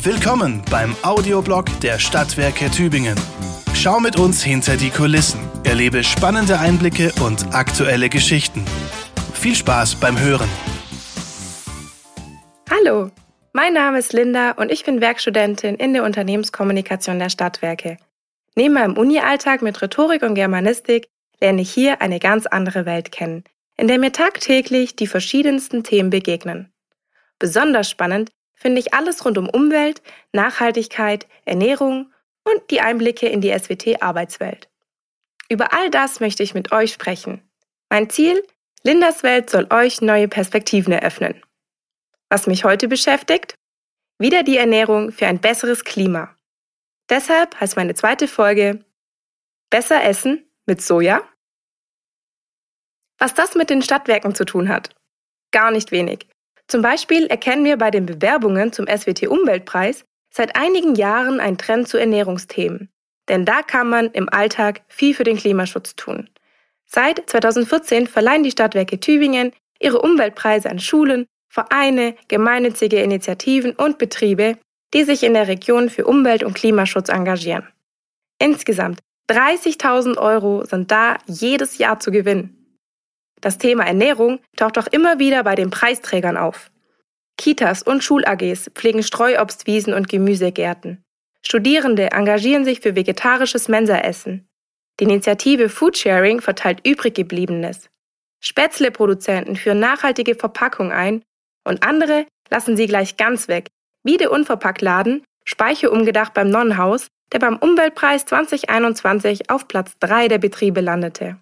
[0.00, 3.16] Willkommen beim Audioblog der Stadtwerke Tübingen.
[3.74, 8.64] Schau mit uns hinter die Kulissen, erlebe spannende Einblicke und aktuelle Geschichten.
[9.34, 10.48] Viel Spaß beim Hören.
[12.70, 13.10] Hallo,
[13.52, 17.96] mein Name ist Linda und ich bin Werkstudentin in der Unternehmenskommunikation der Stadtwerke.
[18.54, 21.08] Neben meinem Uni-Alltag mit Rhetorik und Germanistik
[21.40, 23.42] lerne ich hier eine ganz andere Welt kennen,
[23.76, 26.72] in der mir tagtäglich die verschiedensten Themen begegnen.
[27.40, 30.02] Besonders spannend finde ich alles rund um Umwelt,
[30.32, 32.12] Nachhaltigkeit, Ernährung
[32.44, 34.68] und die Einblicke in die SWT-Arbeitswelt.
[35.48, 37.48] Über all das möchte ich mit euch sprechen.
[37.88, 38.42] Mein Ziel?
[38.82, 41.42] Lindas Welt soll euch neue Perspektiven eröffnen.
[42.28, 43.54] Was mich heute beschäftigt?
[44.18, 46.34] Wieder die Ernährung für ein besseres Klima.
[47.08, 48.84] Deshalb heißt meine zweite Folge
[49.70, 51.22] Besser essen mit Soja?
[53.18, 54.94] Was das mit den Stadtwerken zu tun hat?
[55.50, 56.26] Gar nicht wenig.
[56.68, 61.96] Zum Beispiel erkennen wir bei den Bewerbungen zum SWT-Umweltpreis seit einigen Jahren einen Trend zu
[61.96, 62.90] Ernährungsthemen.
[63.28, 66.28] Denn da kann man im Alltag viel für den Klimaschutz tun.
[66.84, 74.58] Seit 2014 verleihen die Stadtwerke Tübingen ihre Umweltpreise an Schulen, Vereine, gemeinnützige Initiativen und Betriebe,
[74.94, 77.66] die sich in der Region für Umwelt- und Klimaschutz engagieren.
[78.38, 82.57] Insgesamt 30.000 Euro sind da jedes Jahr zu gewinnen.
[83.40, 86.70] Das Thema Ernährung taucht auch immer wieder bei den Preisträgern auf.
[87.36, 91.04] Kitas und Schul-AGs pflegen Streuobstwiesen und Gemüsegärten.
[91.42, 94.48] Studierende engagieren sich für vegetarisches Mensaessen.
[94.98, 97.88] Die Initiative Foodsharing verteilt übriggebliebenes.
[98.40, 101.22] Spätzleproduzenten führen nachhaltige Verpackung ein
[101.64, 103.68] und andere lassen sie gleich ganz weg,
[104.04, 110.38] wie der Unverpacktladen Speiche umgedacht beim Nonnenhaus, der beim Umweltpreis 2021 auf Platz 3 der
[110.38, 111.38] Betriebe landete.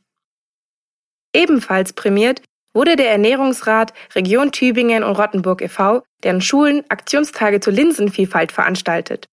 [1.34, 8.52] Ebenfalls prämiert wurde der Ernährungsrat Region Tübingen und Rottenburg e.V., deren Schulen Aktionstage zur Linsenvielfalt
[8.52, 9.26] veranstaltet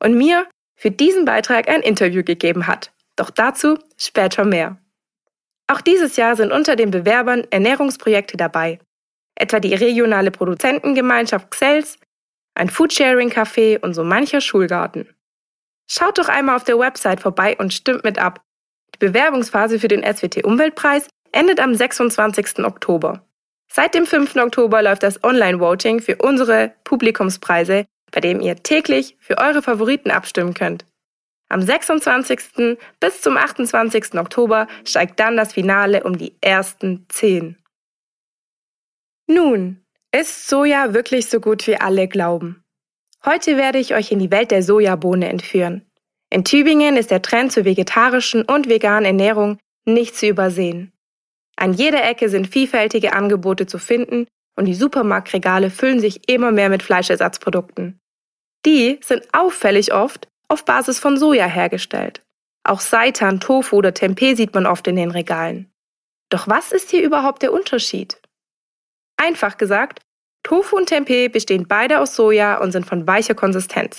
[0.00, 2.92] und mir für diesen Beitrag ein Interview gegeben hat.
[3.16, 4.78] Doch dazu später mehr.
[5.66, 8.80] Auch dieses Jahr sind unter den Bewerbern Ernährungsprojekte dabei,
[9.34, 11.98] etwa die regionale Produzentengemeinschaft Xels,
[12.54, 15.08] ein Foodsharing-Café und so mancher Schulgarten.
[15.88, 18.42] Schaut doch einmal auf der Website vorbei und stimmt mit ab.
[18.94, 22.64] Die Bewerbungsphase für den SWT-Umweltpreis endet am 26.
[22.64, 23.26] Oktober.
[23.72, 24.36] Seit dem 5.
[24.36, 30.54] Oktober läuft das Online-Voting für unsere Publikumspreise, bei dem ihr täglich für eure Favoriten abstimmen
[30.54, 30.84] könnt.
[31.48, 32.78] Am 26.
[33.00, 34.14] bis zum 28.
[34.14, 37.56] Oktober steigt dann das Finale um die ersten 10.
[39.26, 42.64] Nun, ist Soja wirklich so gut wie alle glauben?
[43.24, 45.88] Heute werde ich euch in die Welt der Sojabohne entführen.
[46.30, 50.92] In Tübingen ist der Trend zur vegetarischen und veganen Ernährung nicht zu übersehen.
[51.60, 54.26] An jeder Ecke sind vielfältige Angebote zu finden
[54.56, 58.00] und die Supermarktregale füllen sich immer mehr mit Fleischersatzprodukten.
[58.64, 62.22] Die sind auffällig oft auf Basis von Soja hergestellt.
[62.64, 65.70] Auch Seitan, Tofu oder Tempeh sieht man oft in den Regalen.
[66.30, 68.20] Doch was ist hier überhaupt der Unterschied?
[69.18, 70.00] Einfach gesagt,
[70.42, 73.98] Tofu und Tempeh bestehen beide aus Soja und sind von weicher Konsistenz.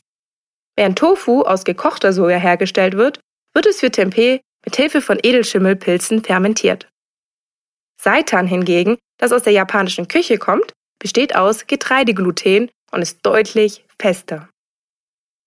[0.76, 3.20] Während Tofu aus gekochter Soja hergestellt wird,
[3.54, 6.91] wird es für Tempeh mit Hilfe von Edelschimmelpilzen fermentiert.
[8.02, 14.50] Seitan hingegen, das aus der japanischen Küche kommt, besteht aus Getreidegluten und ist deutlich fester.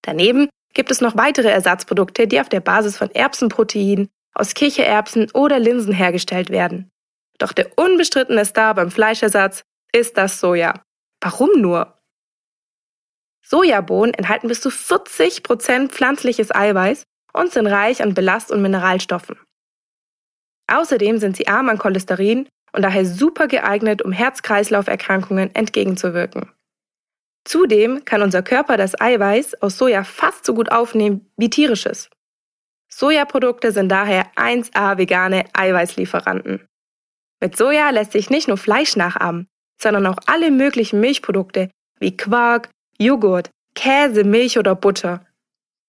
[0.02, 5.58] Daneben gibt es noch weitere Ersatzprodukte, die auf der Basis von Erbsenprotein, aus Kichererbsen oder
[5.58, 6.90] Linsen hergestellt werden.
[7.38, 10.82] Doch der unbestrittene Star beim Fleischersatz ist das Soja.
[11.20, 11.98] Warum nur?
[13.42, 19.38] Sojabohnen enthalten bis zu 40% pflanzliches Eiweiß und sind reich an Belast- und Mineralstoffen.
[20.66, 26.50] Außerdem sind sie arm an Cholesterin und daher super geeignet, um Herz-Kreislauf-Erkrankungen entgegenzuwirken.
[27.44, 32.08] Zudem kann unser Körper das Eiweiß aus Soja fast so gut aufnehmen wie tierisches.
[32.90, 36.66] Sojaprodukte sind daher 1A vegane Eiweißlieferanten.
[37.40, 39.46] Mit Soja lässt sich nicht nur Fleisch nachahmen,
[39.80, 41.70] sondern auch alle möglichen Milchprodukte
[42.00, 45.26] wie Quark, Joghurt, Käse, Milch oder Butter.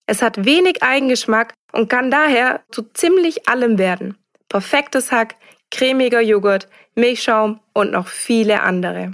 [0.06, 4.18] Es hat wenig Eigengeschmack und kann daher zu ziemlich allem werden
[4.48, 5.36] perfektes Hack,
[5.70, 9.12] cremiger Joghurt, Milchschaum und noch viele andere.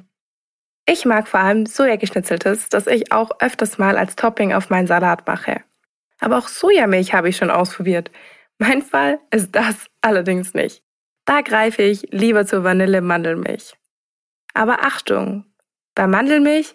[0.86, 5.26] Ich mag vor allem Sojageschnitzeltes, das ich auch öfters mal als Topping auf meinen Salat
[5.26, 5.60] mache.
[6.18, 8.10] Aber auch Sojamilch habe ich schon ausprobiert.
[8.58, 10.82] Mein Fall ist das allerdings nicht.
[11.24, 13.74] Da greife ich lieber zur Vanille-Mandelmilch.
[14.54, 15.46] Aber Achtung!
[15.94, 16.74] Bei Mandelmilch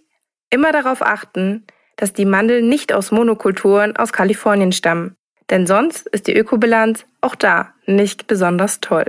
[0.50, 1.66] immer darauf achten,
[1.96, 5.18] dass die Mandeln nicht aus Monokulturen aus Kalifornien stammen,
[5.50, 9.06] denn sonst ist die Ökobilanz auch da nicht besonders toll.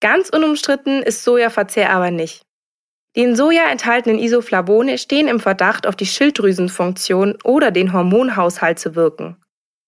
[0.00, 2.42] Ganz unumstritten ist Sojaverzehr aber nicht.
[3.16, 8.94] Die in Soja enthaltenen Isoflavone stehen im Verdacht, auf die Schilddrüsenfunktion oder den Hormonhaushalt zu
[8.94, 9.36] wirken.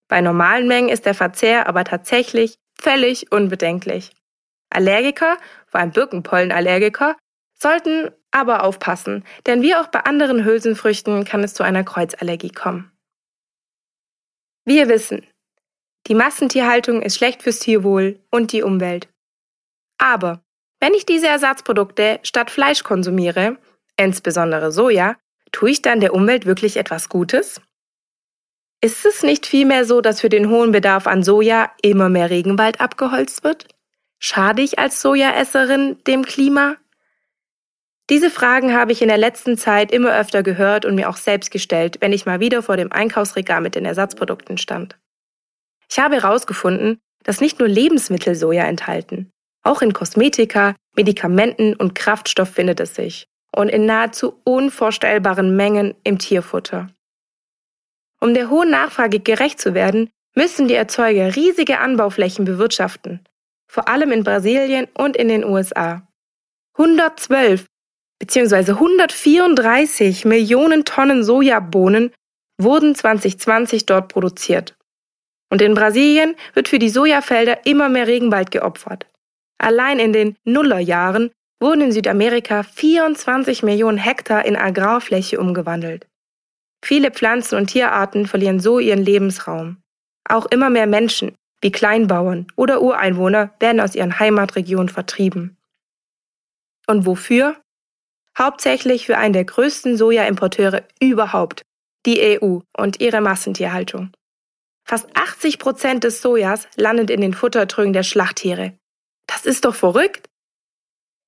[0.08, 4.11] Bei normalen Mengen ist der Verzehr aber tatsächlich völlig unbedenklich.
[4.70, 7.16] Allergiker, vor allem Birkenpollenallergiker,
[7.56, 12.90] sollten aber aufpassen, denn wie auch bei anderen Hülsenfrüchten kann es zu einer Kreuzallergie kommen.
[14.70, 15.26] Wir wissen,
[16.06, 19.08] die Massentierhaltung ist schlecht fürs Tierwohl und die Umwelt.
[19.99, 20.44] Aber
[20.78, 23.58] wenn ich diese Ersatzprodukte statt Fleisch konsumiere,
[23.96, 25.17] insbesondere Soja,
[25.50, 27.61] tue ich dann der Umwelt wirklich etwas Gutes?
[28.81, 32.81] Ist es nicht vielmehr so, dass für den hohen Bedarf an Soja immer mehr Regenwald
[32.81, 33.66] abgeholzt wird?
[34.20, 36.76] Schade ich als Sojaesserin dem Klima?
[38.11, 41.53] Diese Fragen habe ich in der letzten Zeit immer öfter gehört und mir auch selbst
[41.53, 44.99] gestellt, wenn ich mal wieder vor dem Einkaufsregal mit den Ersatzprodukten stand.
[45.89, 49.31] Ich habe herausgefunden, dass nicht nur Lebensmittel Soja enthalten.
[49.62, 53.27] Auch in Kosmetika, Medikamenten und Kraftstoff findet es sich.
[53.55, 56.89] Und in nahezu unvorstellbaren Mengen im Tierfutter.
[58.21, 63.25] Um der hohen Nachfrage gerecht zu werden, müssen die Erzeuger riesige Anbauflächen bewirtschaften,
[63.69, 66.07] vor allem in Brasilien und in den USA.
[66.75, 67.67] 112
[68.20, 68.72] bzw.
[68.72, 72.12] 134 Millionen Tonnen Sojabohnen
[72.58, 74.76] wurden 2020 dort produziert.
[75.50, 79.06] Und in Brasilien wird für die Sojafelder immer mehr Regenwald geopfert.
[79.58, 86.06] Allein in den Nullerjahren wurden in Südamerika 24 Millionen Hektar in Agrarfläche umgewandelt.
[86.82, 89.82] Viele Pflanzen- und Tierarten verlieren so ihren Lebensraum.
[90.28, 95.58] Auch immer mehr Menschen, wie Kleinbauern oder Ureinwohner, werden aus ihren Heimatregionen vertrieben.
[96.87, 97.61] Und wofür?
[98.38, 101.62] Hauptsächlich für einen der größten Sojaimporteure überhaupt,
[102.06, 104.12] die EU und ihre Massentierhaltung.
[104.87, 108.77] Fast 80 Prozent des Sojas landet in den Futtertrögen der Schlachttiere.
[109.27, 110.29] Das ist doch verrückt.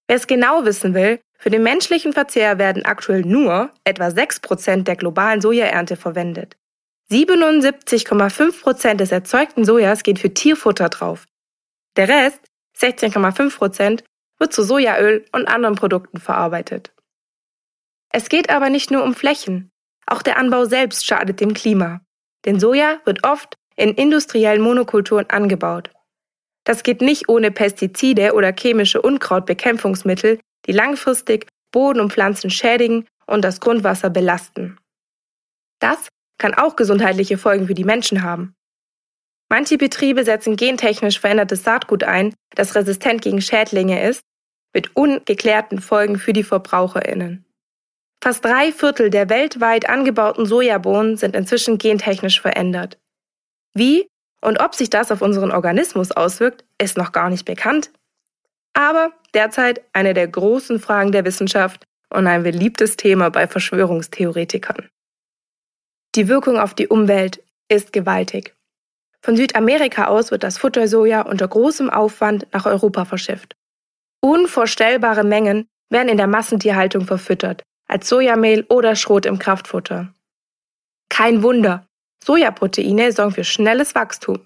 [0.08, 4.96] Wer es genau wissen will, für den menschlichen Verzehr werden aktuell nur etwa 6% der
[4.96, 6.56] globalen Sojaernte verwendet.
[7.10, 11.26] 77,5% des erzeugten Sojas geht für Tierfutter drauf.
[11.96, 12.40] Der Rest,
[12.78, 14.02] 16,5%,
[14.42, 16.92] wird zu Sojaöl und anderen Produkten verarbeitet.
[18.12, 19.70] Es geht aber nicht nur um Flächen.
[20.04, 22.00] Auch der Anbau selbst schadet dem Klima.
[22.44, 25.92] Denn Soja wird oft in industriellen Monokulturen angebaut.
[26.64, 33.44] Das geht nicht ohne Pestizide oder chemische Unkrautbekämpfungsmittel, die langfristig Boden und Pflanzen schädigen und
[33.44, 34.76] das Grundwasser belasten.
[35.78, 38.54] Das kann auch gesundheitliche Folgen für die Menschen haben.
[39.48, 44.22] Manche Betriebe setzen gentechnisch verändertes Saatgut ein, das resistent gegen Schädlinge ist,
[44.72, 47.44] mit ungeklärten Folgen für die Verbraucherinnen.
[48.22, 52.98] Fast drei Viertel der weltweit angebauten Sojabohnen sind inzwischen gentechnisch verändert.
[53.74, 54.06] Wie
[54.40, 57.90] und ob sich das auf unseren Organismus auswirkt, ist noch gar nicht bekannt.
[58.74, 64.88] Aber derzeit eine der großen Fragen der Wissenschaft und ein beliebtes Thema bei Verschwörungstheoretikern.
[66.14, 68.54] Die Wirkung auf die Umwelt ist gewaltig.
[69.22, 73.54] Von Südamerika aus wird das Futtersoja unter großem Aufwand nach Europa verschifft.
[74.24, 80.14] Unvorstellbare Mengen werden in der Massentierhaltung verfüttert, als Sojamehl oder Schrot im Kraftfutter.
[81.08, 81.86] Kein Wunder,
[82.24, 84.38] Sojaproteine sorgen für schnelles Wachstum.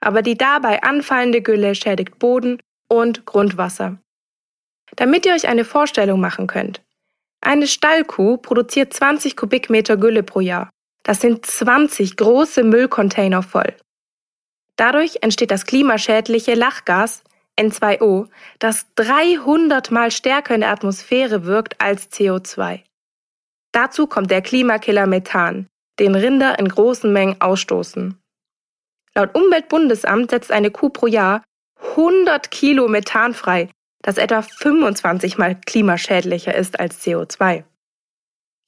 [0.00, 3.98] Aber die dabei anfallende Gülle schädigt Boden und Grundwasser.
[4.94, 6.80] Damit ihr euch eine Vorstellung machen könnt.
[7.40, 10.70] Eine Stallkuh produziert 20 Kubikmeter Gülle pro Jahr.
[11.02, 13.74] Das sind 20 große Müllcontainer voll.
[14.76, 17.22] Dadurch entsteht das klimaschädliche Lachgas
[17.58, 22.82] N2O, das 300 mal stärker in der Atmosphäre wirkt als CO2.
[23.72, 25.66] Dazu kommt der Klimakiller Methan,
[25.98, 28.18] den Rinder in großen Mengen ausstoßen.
[29.14, 31.42] Laut Umweltbundesamt setzt eine Kuh pro Jahr
[31.80, 33.70] 100 Kilo Methan frei,
[34.02, 37.64] das etwa 25 mal klimaschädlicher ist als CO2.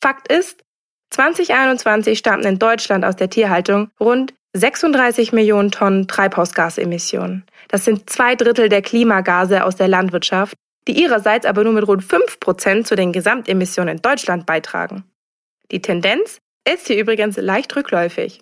[0.03, 0.63] Fakt ist,
[1.11, 7.45] 2021 stammten in Deutschland aus der Tierhaltung rund 36 Millionen Tonnen Treibhausgasemissionen.
[7.69, 10.55] Das sind zwei Drittel der Klimagase aus der Landwirtschaft,
[10.89, 15.05] die ihrerseits aber nur mit rund 5 Prozent zu den Gesamtemissionen in Deutschland beitragen.
[15.71, 16.39] Die Tendenz
[16.69, 18.41] ist hier übrigens leicht rückläufig.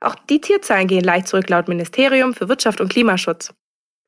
[0.00, 3.52] Auch die Tierzahlen gehen leicht zurück laut Ministerium für Wirtschaft und Klimaschutz.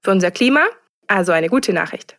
[0.02, 0.64] Für unser Klima
[1.06, 2.18] also eine gute Nachricht.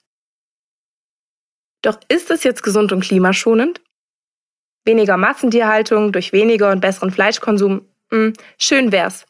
[1.81, 3.81] Doch ist es jetzt gesund und klimaschonend?
[4.85, 7.87] Weniger Massentierhaltung durch weniger und besseren Fleischkonsum?
[8.13, 9.25] Hm, schön wär's.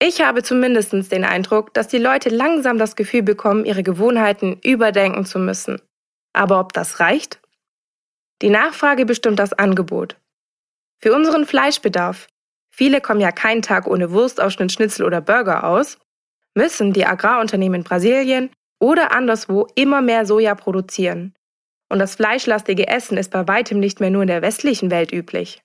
[0.00, 5.26] Ich habe zumindest den Eindruck, dass die Leute langsam das Gefühl bekommen, ihre Gewohnheiten überdenken
[5.26, 5.82] zu müssen.
[6.32, 7.40] Aber ob das reicht?
[8.42, 10.16] Die Nachfrage bestimmt das Angebot.
[11.00, 12.28] Für unseren Fleischbedarf,
[12.70, 15.98] viele kommen ja keinen Tag ohne Wurstausschnitt, Schnitzel oder Burger aus,
[16.54, 21.34] müssen die Agrarunternehmen in Brasilien oder anderswo immer mehr Soja produzieren.
[21.88, 25.60] Und das fleischlastige Essen ist bei weitem nicht mehr nur in der westlichen Welt üblich.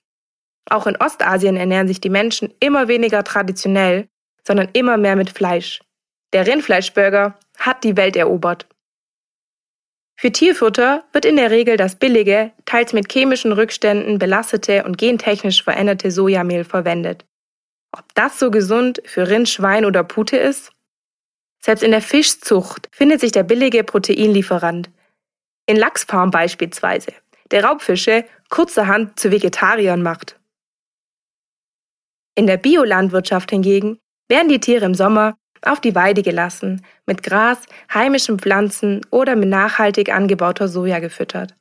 [0.68, 4.08] Auch in Ostasien ernähren sich die Menschen immer weniger traditionell,
[4.46, 5.80] sondern immer mehr mit Fleisch.
[6.32, 8.66] Der Rindfleischburger hat die Welt erobert.
[10.16, 15.64] Für Tierfutter wird in der Regel das billige, teils mit chemischen Rückständen belastete und gentechnisch
[15.64, 17.24] veränderte Sojamehl verwendet.
[17.92, 20.72] Ob das so gesund für Rind, Schwein oder Pute ist?
[21.62, 24.90] Selbst in der Fischzucht findet sich der billige Proteinlieferant.
[25.66, 27.12] In Lachsfarm beispielsweise,
[27.50, 30.39] der Raubfische kurzerhand zu Vegetariern macht.
[32.34, 37.66] In der Biolandwirtschaft hingegen werden die Tiere im Sommer auf die Weide gelassen, mit Gras,
[37.92, 41.54] heimischen Pflanzen oder mit nachhaltig angebauter Soja gefüttert.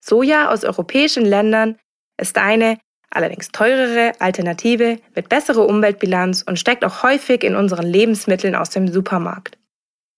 [0.00, 1.78] Soja aus europäischen Ländern
[2.18, 2.78] ist eine,
[3.10, 8.88] allerdings teurere Alternative mit besserer Umweltbilanz und steckt auch häufig in unseren Lebensmitteln aus dem
[8.88, 9.58] Supermarkt.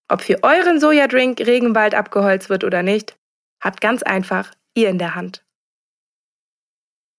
[0.09, 3.17] Ob für euren Sojadrink Regenwald abgeholzt wird oder nicht,
[3.63, 5.45] habt ganz einfach ihr in der Hand.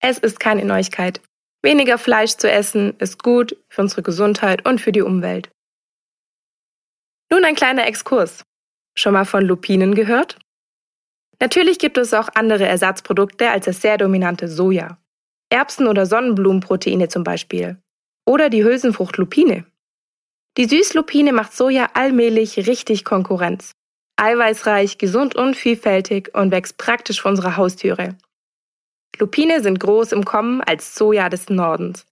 [0.02, 1.22] Es ist keine Neuigkeit.
[1.62, 5.50] Weniger Fleisch zu essen ist gut für unsere Gesundheit und für die Umwelt.
[7.30, 8.44] Nun ein kleiner Exkurs.
[8.98, 10.40] Schon mal von Lupinen gehört?
[11.42, 14.98] Natürlich gibt es auch andere Ersatzprodukte als das sehr dominante Soja.
[15.50, 17.78] Erbsen- oder Sonnenblumenproteine zum Beispiel.
[18.26, 19.66] Oder die Hülsenfrucht Lupine.
[20.58, 23.74] Die Süßlupine macht Soja allmählich richtig Konkurrenz.
[24.18, 28.18] Eiweißreich, gesund und vielfältig und wächst praktisch vor unserer Haustüre.
[29.18, 32.06] Lupine sind groß im Kommen als Soja des Nordens.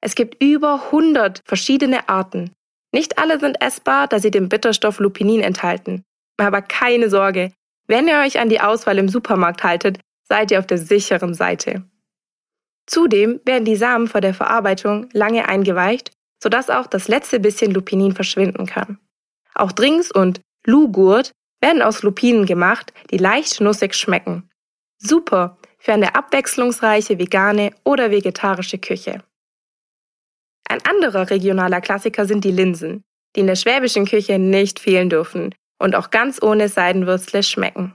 [0.00, 2.54] Es gibt über 100 verschiedene Arten,
[2.92, 6.04] nicht alle sind essbar, da sie den Bitterstoff Lupinin enthalten.
[6.36, 7.52] Aber keine Sorge,
[7.86, 11.84] wenn ihr euch an die Auswahl im Supermarkt haltet, seid ihr auf der sicheren Seite.
[12.86, 16.10] Zudem werden die Samen vor der Verarbeitung lange eingeweicht,
[16.42, 18.98] sodass auch das letzte bisschen Lupinin verschwinden kann.
[19.54, 24.50] Auch Drinks und Lugurt werden aus Lupinen gemacht, die leicht nussig schmecken.
[24.98, 29.22] Super für eine abwechslungsreiche vegane oder vegetarische Küche.
[30.68, 33.02] Ein anderer regionaler Klassiker sind die Linsen,
[33.34, 37.94] die in der schwäbischen Küche nicht fehlen dürfen und auch ganz ohne Seidenwürzle schmecken.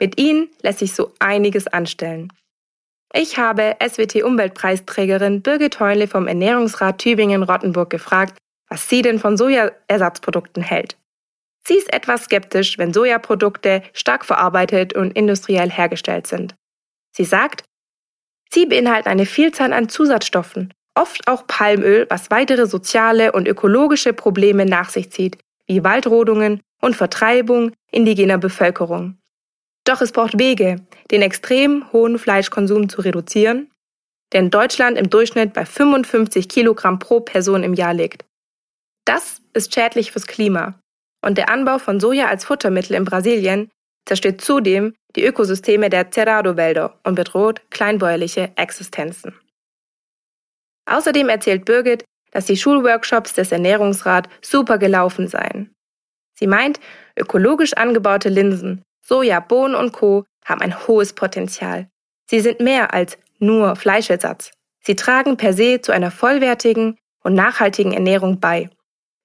[0.00, 2.32] Mit ihnen lässt sich so einiges anstellen.
[3.12, 8.38] Ich habe SWT-Umweltpreisträgerin Birgit Heunle vom Ernährungsrat Tübingen-Rottenburg gefragt,
[8.70, 10.96] was sie denn von Sojaersatzprodukten hält.
[11.66, 16.54] Sie ist etwas skeptisch, wenn Sojaprodukte stark verarbeitet und industriell hergestellt sind.
[17.18, 17.64] Sie sagt,
[18.48, 24.66] sie beinhalten eine Vielzahl an Zusatzstoffen oft auch Palmöl, was weitere soziale und ökologische Probleme
[24.66, 29.18] nach sich zieht, wie Waldrodungen und Vertreibung indigener Bevölkerung.
[29.84, 30.76] Doch es braucht Wege,
[31.10, 33.70] den extrem hohen Fleischkonsum zu reduzieren,
[34.32, 38.24] der in Deutschland im Durchschnitt bei 55 Kilogramm pro Person im Jahr liegt.
[39.04, 40.78] Das ist schädlich fürs Klima.
[41.24, 43.70] Und der Anbau von Soja als Futtermittel in Brasilien
[44.08, 49.34] zerstört zudem die Ökosysteme der Cerrado-Wälder und bedroht kleinbäuerliche Existenzen.
[50.86, 55.74] Außerdem erzählt Birgit, dass die Schulworkshops des Ernährungsrats super gelaufen seien.
[56.34, 56.80] Sie meint,
[57.16, 60.24] ökologisch angebaute Linsen, Soja, Bohnen und Co.
[60.44, 61.88] haben ein hohes Potenzial.
[62.30, 64.52] Sie sind mehr als nur Fleischersatz.
[64.80, 68.70] Sie tragen per se zu einer vollwertigen und nachhaltigen Ernährung bei.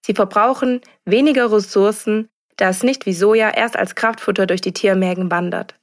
[0.05, 2.29] Sie verbrauchen weniger Ressourcen,
[2.63, 5.75] da es nicht wie Soja erst als Kraftfutter durch die Tiermägen wandert.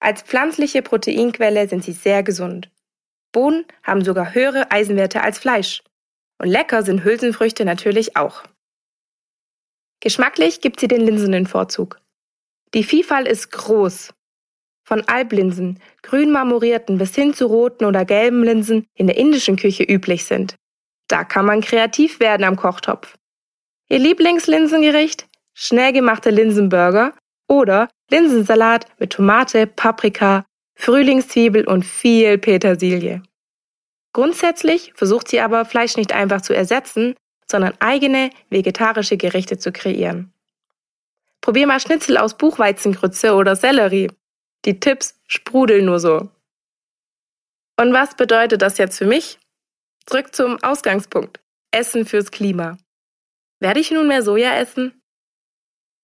[0.00, 2.68] Als pflanzliche Proteinquelle sind sie sehr gesund.
[3.32, 5.82] Bohnen haben sogar höhere Eisenwerte als Fleisch.
[6.38, 8.42] Und lecker sind Hülsenfrüchte natürlich auch.
[10.00, 12.02] Geschmacklich gibt sie den Linsen den Vorzug.
[12.74, 14.12] Die Vielfalt ist groß.
[14.86, 19.84] Von Alblinsen, grün marmorierten bis hin zu roten oder gelben Linsen in der indischen Küche
[19.84, 20.54] üblich sind.
[21.08, 23.16] Da kann man kreativ werden am Kochtopf.
[23.88, 25.26] Ihr Lieblingslinsengericht?
[25.58, 27.14] Schnell gemachte Linsenburger
[27.48, 30.44] oder Linsensalat mit Tomate, Paprika,
[30.74, 33.22] Frühlingszwiebel und viel Petersilie.
[34.12, 37.14] Grundsätzlich versucht sie aber, Fleisch nicht einfach zu ersetzen,
[37.50, 40.30] sondern eigene vegetarische Gerichte zu kreieren.
[41.40, 44.10] Probier mal Schnitzel aus Buchweizengrütze oder Sellerie.
[44.66, 46.28] Die Tipps sprudeln nur so.
[47.80, 49.38] Und was bedeutet das jetzt für mich?
[50.04, 51.40] Zurück zum Ausgangspunkt.
[51.70, 52.76] Essen fürs Klima.
[53.58, 54.92] Werde ich nun mehr Soja essen?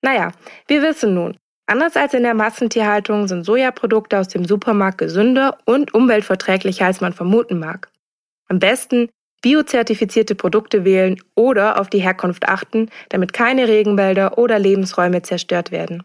[0.02, 0.32] Naja,
[0.66, 5.94] wir wissen nun, Anders als in der Massentierhaltung sind Sojaprodukte aus dem Supermarkt gesünder und
[5.94, 7.90] umweltverträglicher, als man vermuten mag.
[8.49, 9.09] Am besten
[9.42, 16.02] biozertifizierte Produkte wählen oder auf die Herkunft achten, damit keine Regenwälder oder Lebensräume zerstört werden.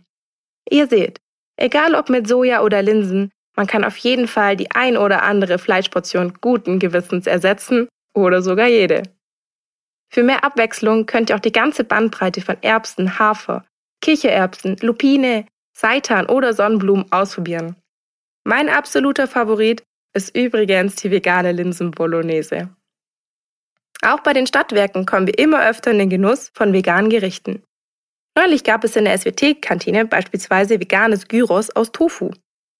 [0.69, 1.19] Ihr seht,
[1.57, 5.57] egal ob mit Soja oder Linsen, man kann auf jeden Fall die ein oder andere
[5.57, 9.03] Fleischportion guten Gewissens ersetzen oder sogar jede.
[10.09, 13.65] Für mehr Abwechslung könnt ihr auch die ganze Bandbreite von Erbsen, Hafer,
[14.01, 17.75] Kichererbsen, Lupine, Seitan oder Sonnenblumen ausprobieren.
[18.43, 22.69] Mein absoluter Favorit ist übrigens die vegane Linsen-Bolognese.
[24.01, 27.63] Auch bei den Stadtwerken kommen wir immer öfter in den Genuss von veganen Gerichten.
[28.37, 32.31] Neulich gab es in der SWT-Kantine beispielsweise veganes Gyros aus Tofu.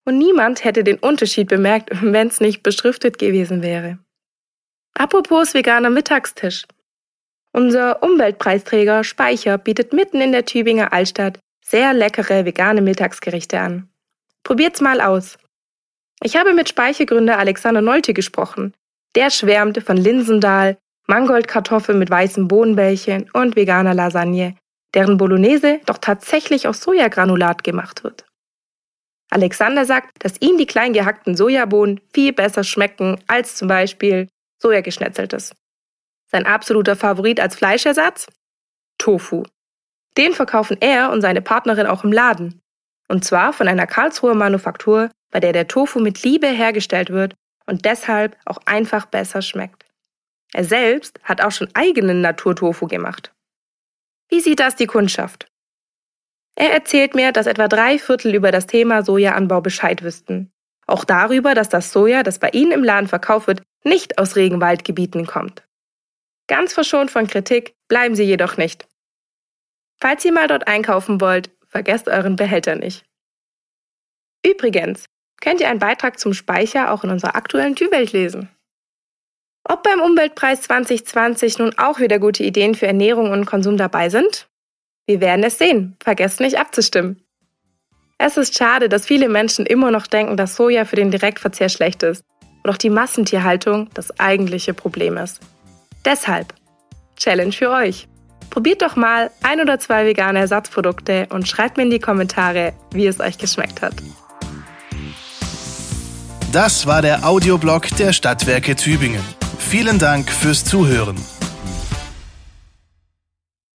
[0.06, 4.00] Und niemand hätte den Unterschied bemerkt, wenn es nicht beschriftet gewesen wäre.
[4.94, 6.66] Apropos veganer Mittagstisch.
[7.52, 13.90] Unser Umweltpreisträger Speicher bietet mitten in der Tübinger Altstadt sehr leckere vegane Mittagsgerichte an.
[14.44, 15.38] Probiert's mal aus.
[16.24, 18.74] Ich habe mit Speichergründer Alexander Nolte gesprochen.
[19.16, 20.78] Der schwärmte von Linsendahl,
[21.08, 24.56] Mangoldkartoffeln mit weißen Bohnenbällchen und veganer Lasagne,
[24.94, 28.26] deren Bolognese doch tatsächlich aus Sojagranulat gemacht wird.
[29.30, 34.30] Alexander sagt, dass ihm die klein gehackten Sojabohnen viel besser schmecken als zum Beispiel
[34.62, 35.54] Sojageschnetzeltes.
[36.30, 38.28] Sein absoluter Favorit als Fleischersatz?
[38.98, 39.44] Tofu.
[40.18, 42.62] Den verkaufen er und seine Partnerin auch im Laden.
[43.08, 47.86] Und zwar von einer Karlsruher Manufaktur, bei der der Tofu mit Liebe hergestellt wird und
[47.86, 49.86] deshalb auch einfach besser schmeckt.
[50.54, 53.34] Er selbst hat auch schon eigenen Naturtofu gemacht.
[54.30, 55.48] Wie sieht das die Kundschaft?
[56.56, 60.52] Er erzählt mir, dass etwa drei Viertel über das Thema Sojaanbau Bescheid wüssten.
[60.88, 65.28] Auch darüber, dass das Soja, das bei Ihnen im Laden verkauft wird, nicht aus Regenwaldgebieten
[65.28, 65.67] kommt.
[66.48, 68.88] Ganz verschont von Kritik bleiben Sie jedoch nicht.
[70.00, 73.04] Falls ihr mal dort einkaufen wollt, vergesst euren Behälter nicht.
[74.46, 75.06] Übrigens,
[75.42, 78.50] könnt ihr einen Beitrag zum Speicher auch in unserer aktuellen Tüwelt lesen.
[79.64, 84.48] Ob beim Umweltpreis 2020 nun auch wieder gute Ideen für Ernährung und Konsum dabei sind?
[85.06, 85.98] Wir werden es sehen.
[86.02, 87.22] Vergesst nicht abzustimmen.
[88.18, 92.04] Es ist schade, dass viele Menschen immer noch denken, dass Soja für den Direktverzehr schlecht
[92.04, 92.24] ist
[92.64, 95.42] und auch die Massentierhaltung das eigentliche Problem ist.
[96.08, 96.54] Deshalb,
[97.18, 98.08] Challenge für euch.
[98.50, 103.08] Probiert doch mal ein oder zwei vegane Ersatzprodukte und schreibt mir in die Kommentare, wie
[103.08, 103.94] es euch geschmeckt hat.
[106.54, 109.22] Das war der Audioblog der Stadtwerke Tübingen.
[109.60, 111.18] Vielen Dank fürs Zuhören.